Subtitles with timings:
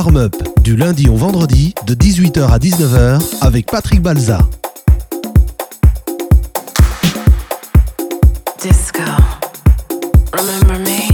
[0.00, 4.38] warm-up du lundi au vendredi de 18h à 19h avec Patrick Balza.
[8.62, 9.02] Disco.
[10.32, 11.06] Remember me?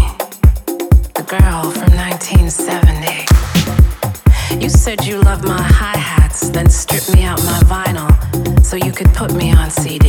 [1.14, 3.26] The girl from 1970.
[4.60, 8.08] You said you loved my hi hats, then stripped me out my vinyl
[8.64, 10.05] so you could put me on CD.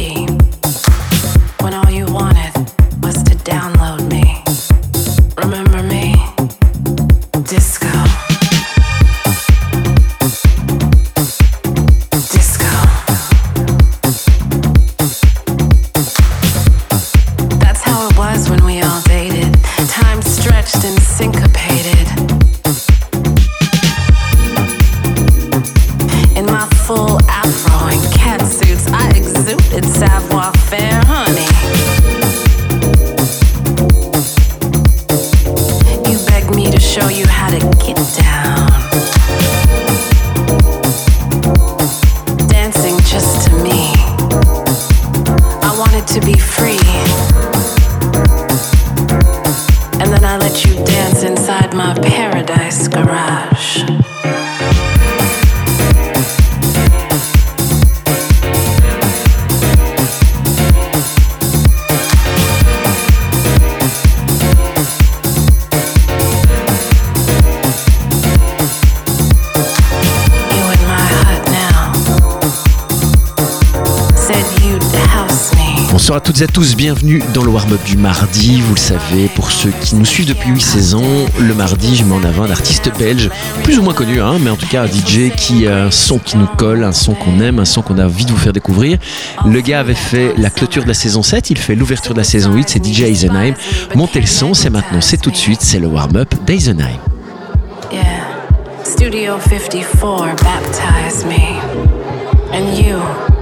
[76.97, 78.59] Bienvenue dans le warm-up du mardi.
[78.61, 82.15] Vous le savez, pour ceux qui nous suivent depuis 8 saisons, le mardi, je mets
[82.15, 83.29] en avant un artiste belge,
[83.63, 86.17] plus ou moins connu, hein, mais en tout cas un DJ qui a un son
[86.17, 88.53] qui nous colle, un son qu'on aime, un son qu'on a envie de vous faire
[88.53, 88.97] découvrir.
[89.45, 92.23] Le gars avait fait la clôture de la saison 7, il fait l'ouverture de la
[92.23, 93.53] saison 8, c'est DJ Eisenheim.
[93.93, 96.97] Montez le son, c'est maintenant, c'est tout de suite, c'est le warm-up d'Eisenheim.
[97.91, 98.03] Yeah.
[98.83, 101.59] Studio 54 baptized me.
[102.51, 103.36] And you.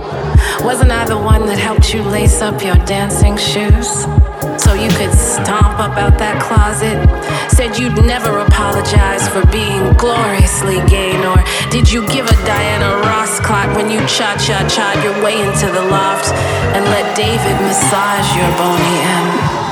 [0.66, 4.10] Wasn't I the one that helped you lace up your dancing shoes?
[4.58, 6.98] So you could stomp up out that closet?
[7.54, 11.38] Said you'd never apologize for being gloriously gay, nor
[11.70, 15.70] did you give a Diana Ross clock when you cha cha cha your way into
[15.70, 16.34] the loft
[16.74, 19.65] and let David massage your bony end?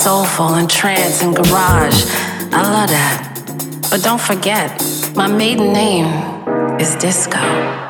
[0.00, 2.06] Soulful and trance and garage.
[2.52, 3.88] I love that.
[3.90, 4.82] But don't forget,
[5.14, 6.06] my maiden name
[6.80, 7.89] is Disco.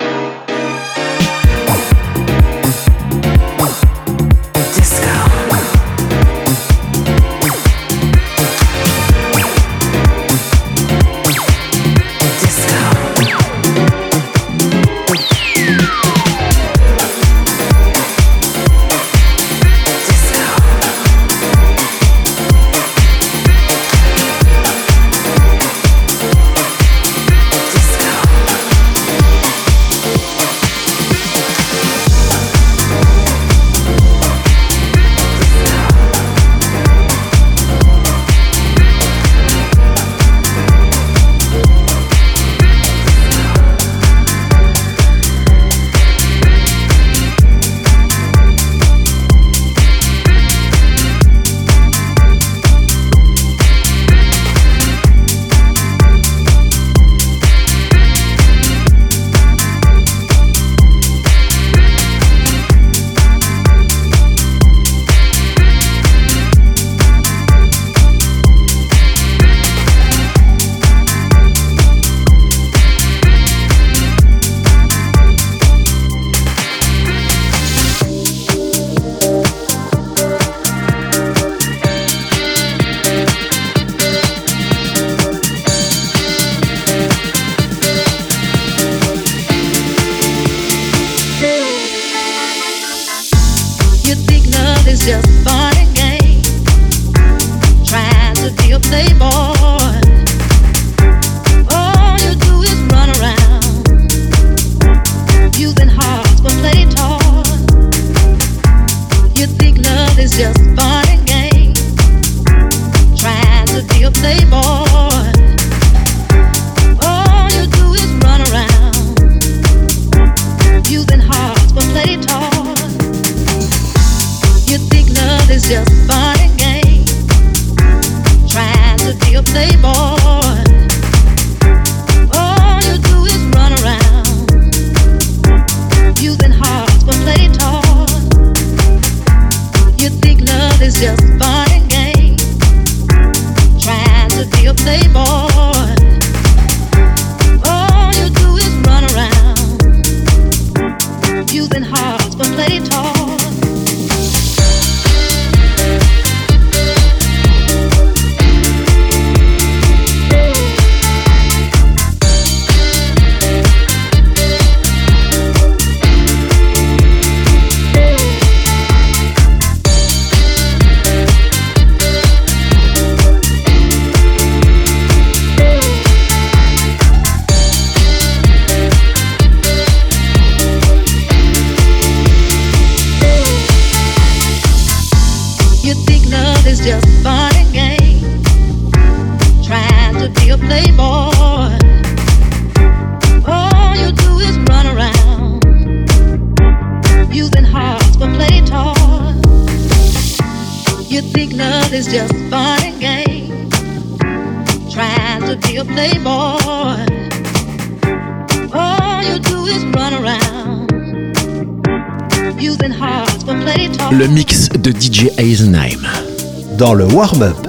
[217.21, 217.60] Dans le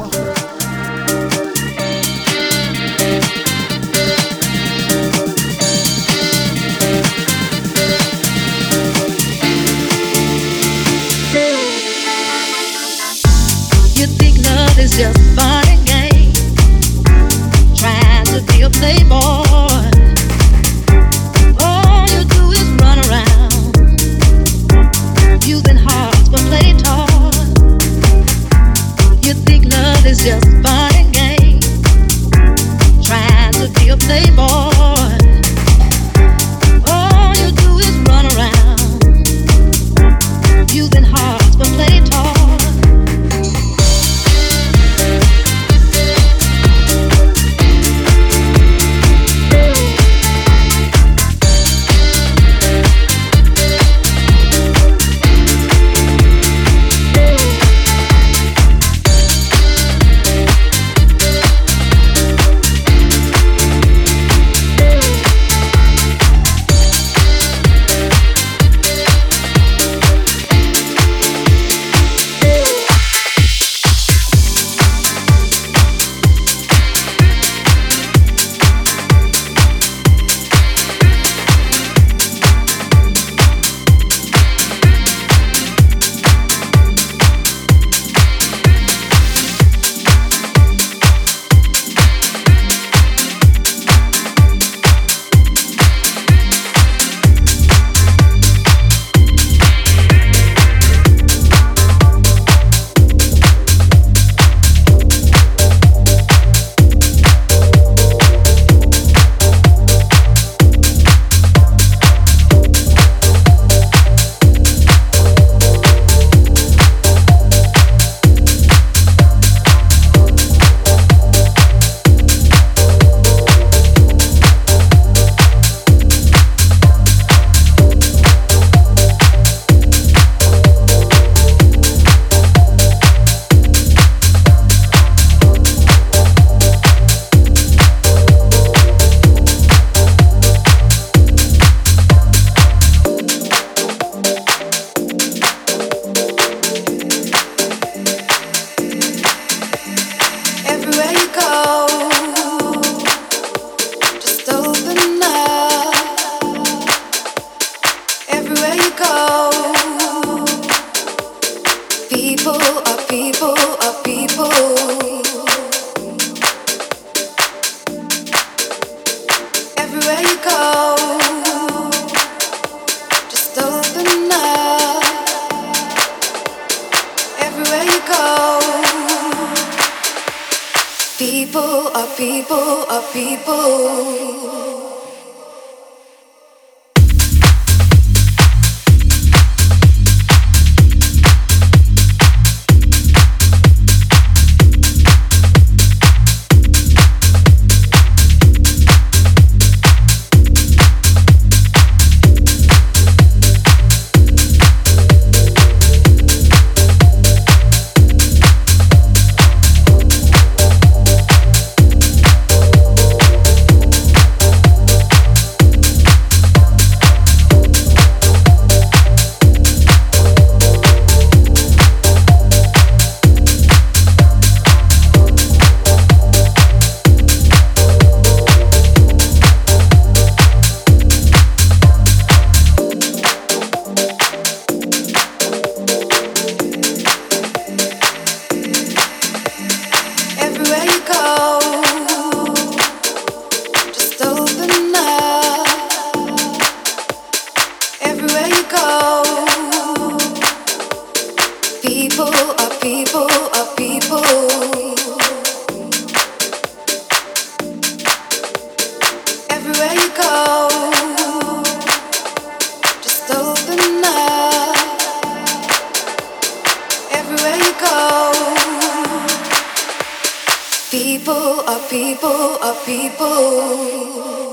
[270.91, 274.50] People are people are people.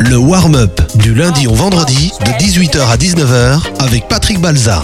[0.00, 4.82] Le warm-up du lundi au vendredi de 18h à 19h avec Patrick Balza.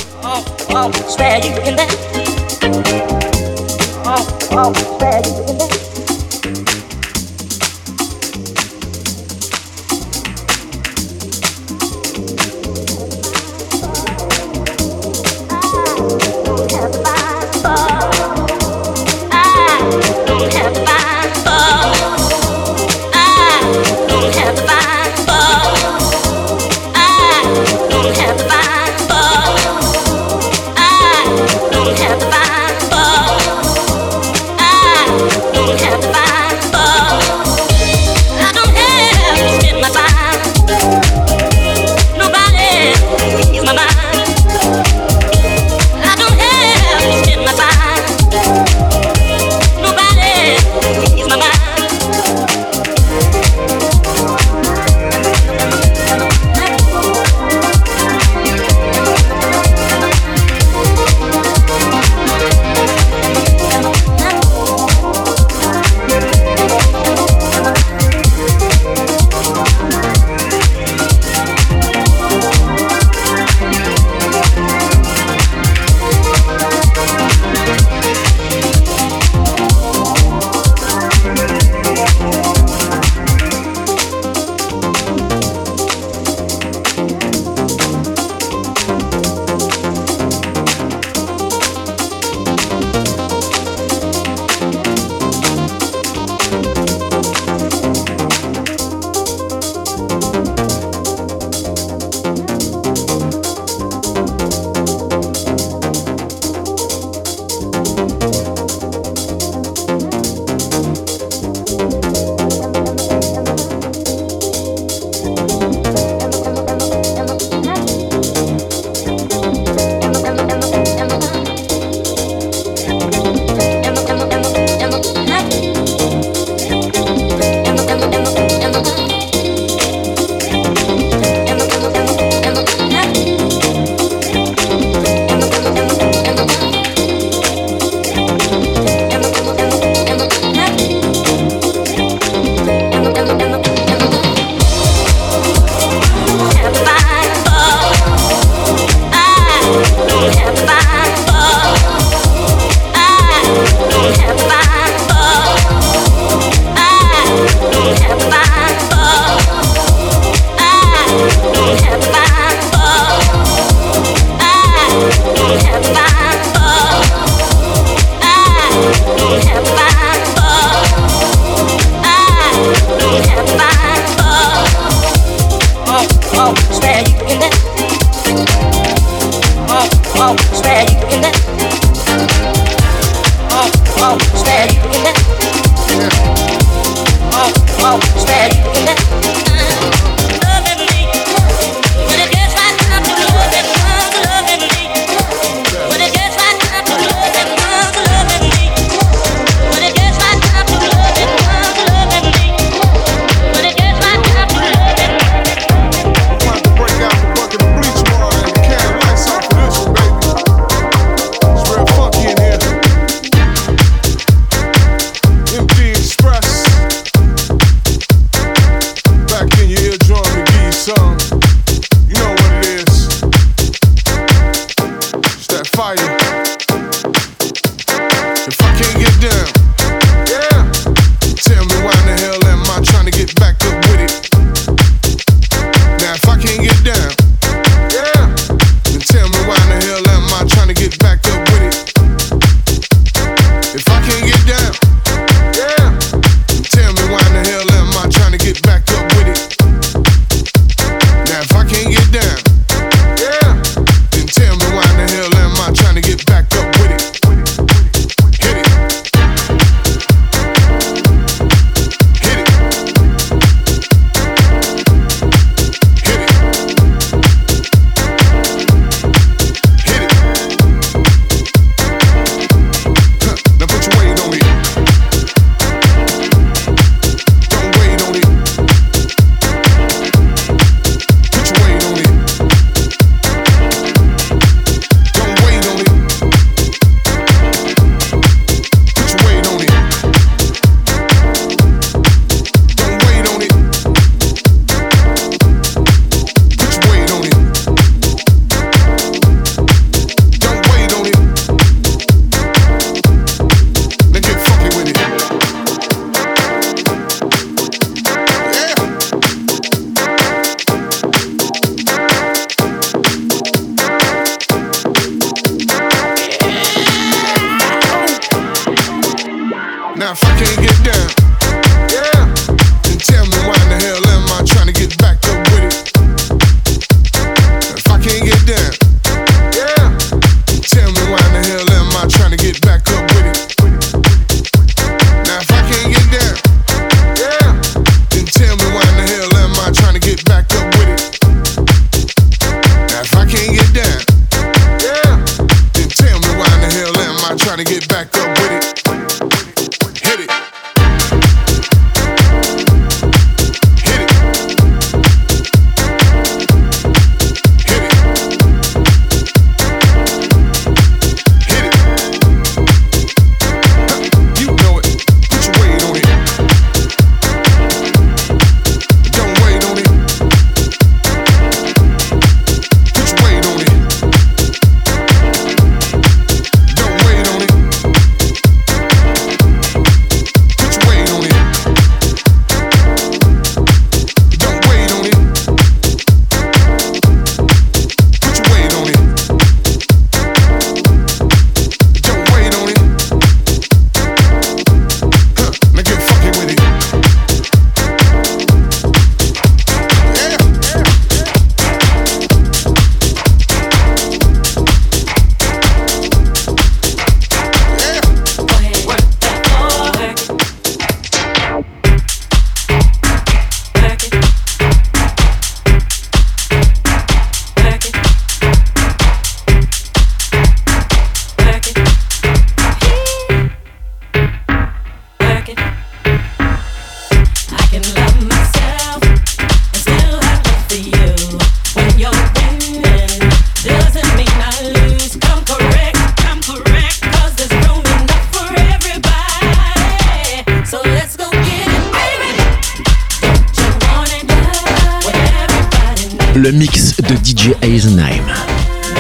[446.41, 448.25] Le mix de DJ Eisenheim.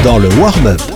[0.05, 0.90] Dans le warm-up.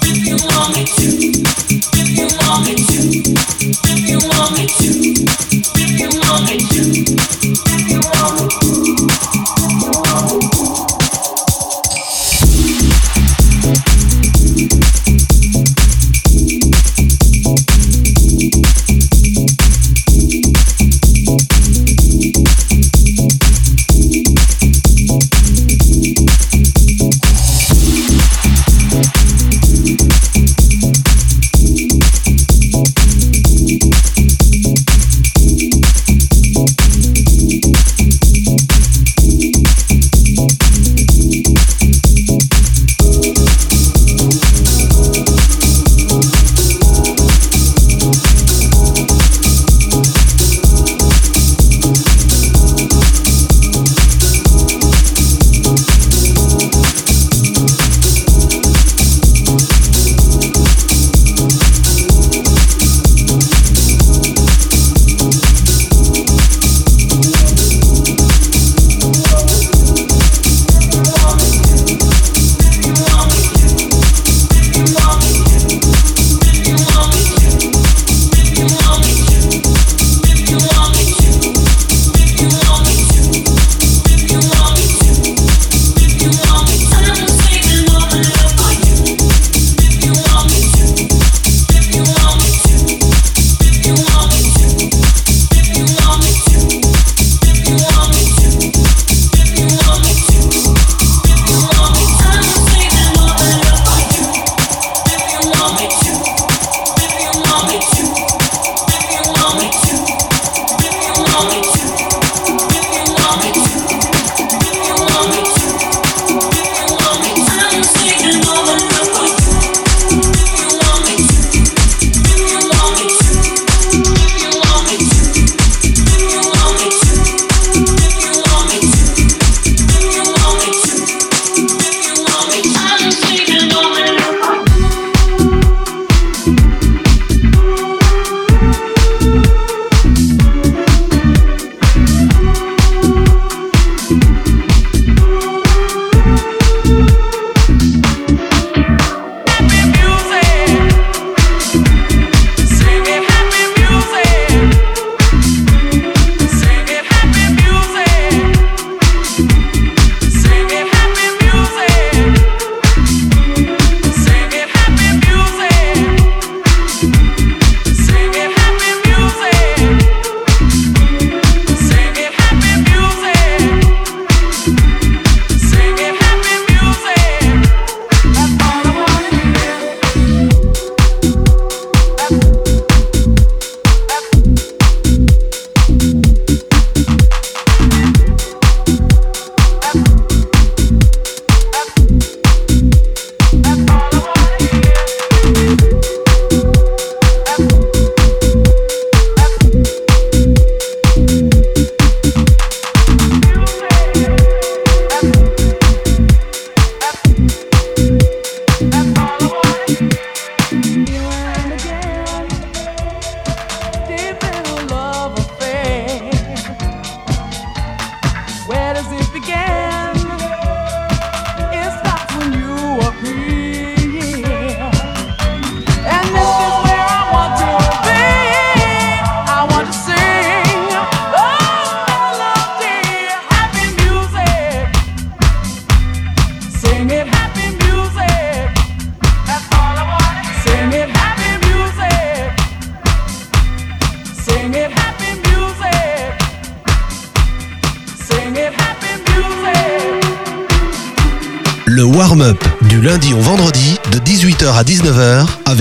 [0.00, 0.42] If you.
[0.52, 0.84] want me
[6.56, 7.41] to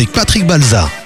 [0.07, 1.00] coming for,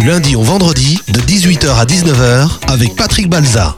[0.00, 3.76] Lundi au vendredi de 18h à 19h avec Patrick Balza.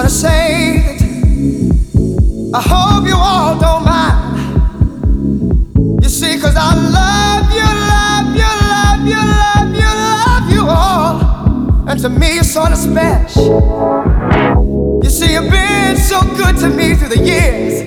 [0.00, 1.02] want to say it.
[2.54, 4.40] I hope you all don't mind.
[6.02, 11.20] You see, cause I love you, love you, love you, love you, love you all.
[11.86, 13.60] And to me, you're sort of special.
[15.04, 17.79] You see, you've been so good to me through the years.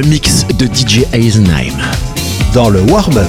[0.00, 1.72] le mix de DJ Eisenheim.
[2.54, 3.26] Dans le warm-up,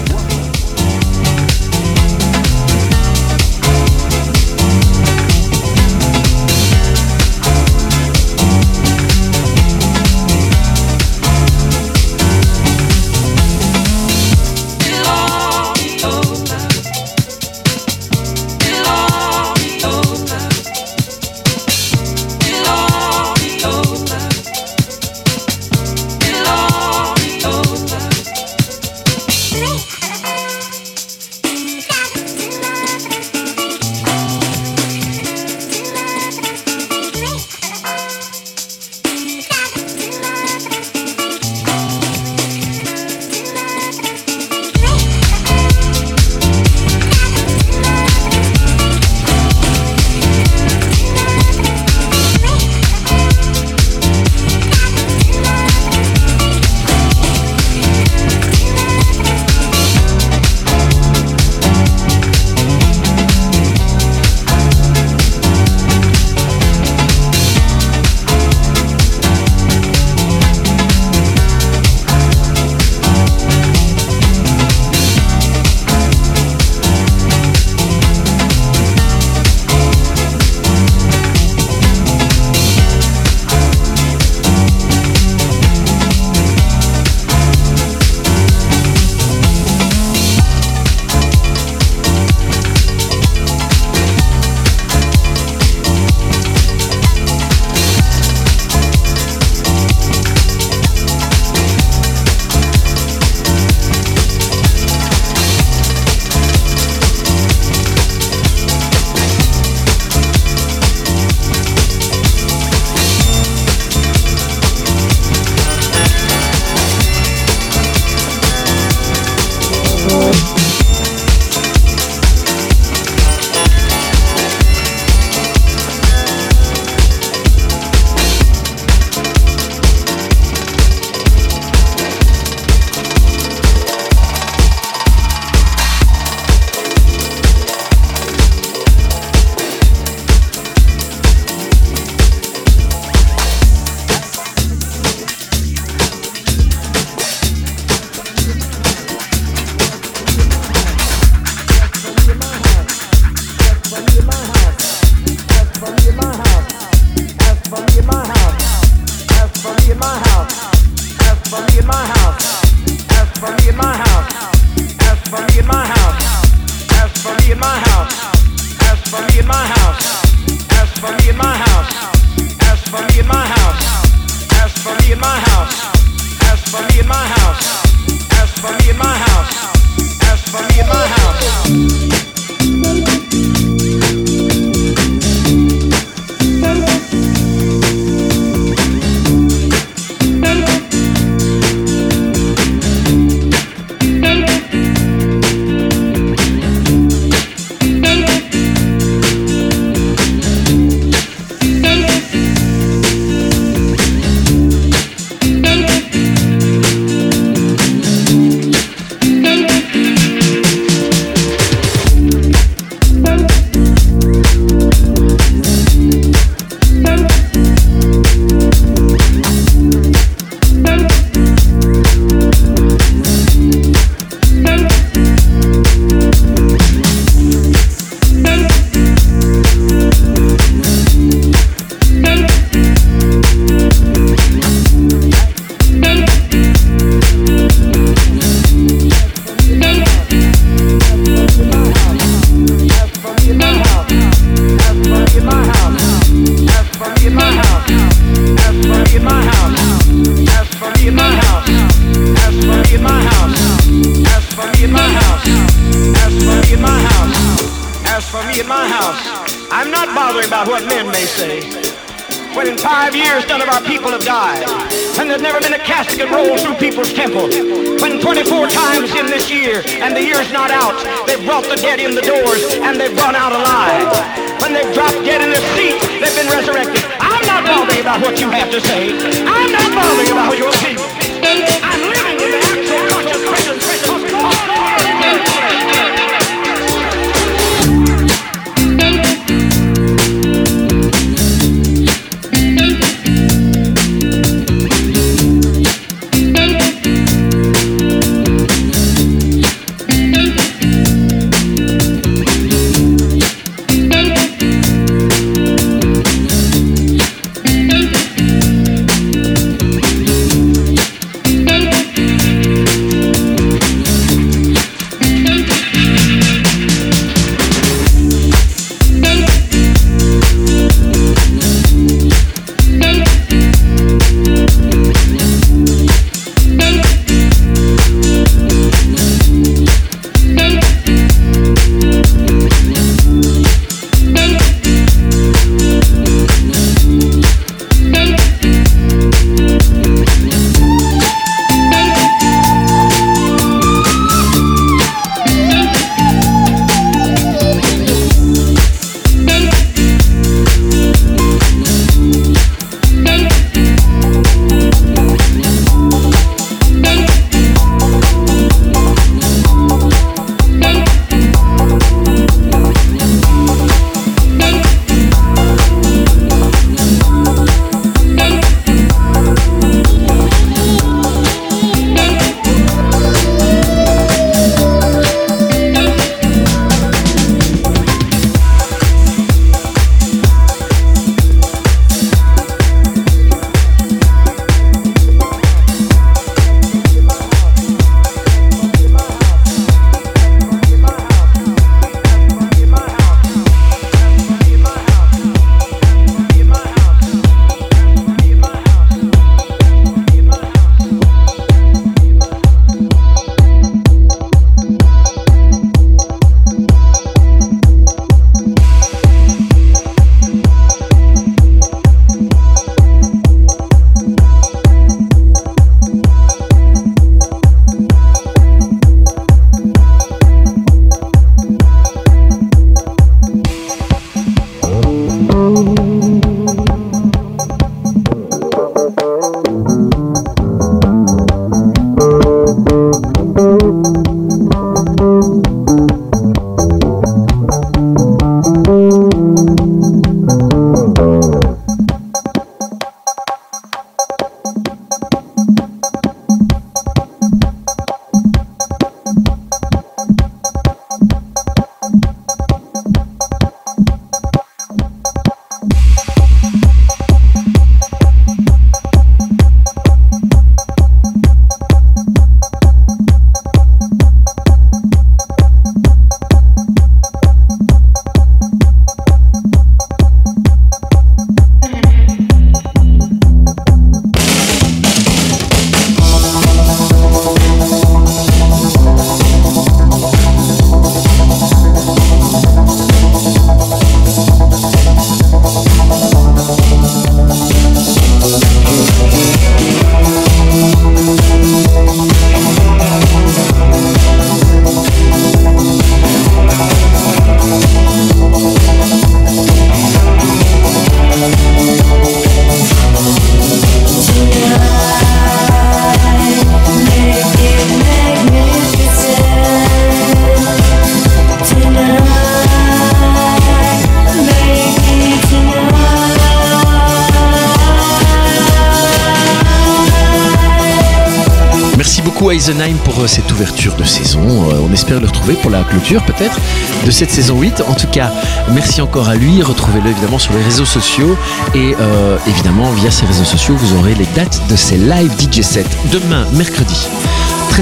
[527.05, 527.83] de cette saison 8.
[527.87, 528.31] En tout cas,
[528.71, 529.61] merci encore à lui.
[529.61, 531.37] Retrouvez-le évidemment sur les réseaux sociaux
[531.75, 535.61] et euh, évidemment via ces réseaux sociaux vous aurez les dates de ses live DJ
[535.61, 535.85] sets.
[536.11, 537.07] Demain, mercredi,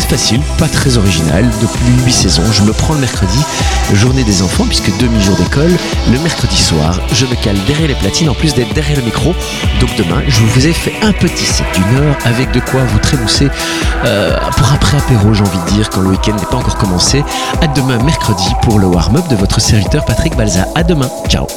[0.06, 1.46] facile, pas très original.
[1.62, 3.40] Depuis 8 saisons, je me prends le mercredi,
[3.94, 5.72] journée des enfants, puisque demi-jour d'école.
[6.12, 9.34] Le mercredi soir, je me cale derrière les platines, en plus d'être derrière le micro.
[9.80, 13.00] Donc demain, je vous ai fait un petit set d'une heure avec de quoi vous
[13.00, 13.48] trémousser
[14.06, 17.24] euh, pour un pré-apéro, j'ai envie de dire, quand le week-end n'est pas encore commencé.
[17.62, 20.66] À demain, mercredi, pour le warm-up de votre serviteur Patrick Balza.
[20.76, 21.10] À demain.
[21.30, 21.48] Ciao.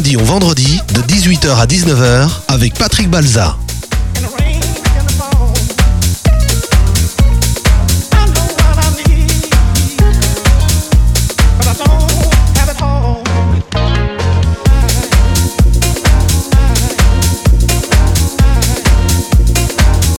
[0.00, 3.54] Lundi au vendredi de 18h à 19h avec Patrick Balza.